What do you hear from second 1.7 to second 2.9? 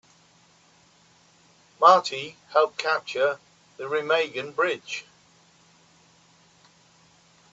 Marty helped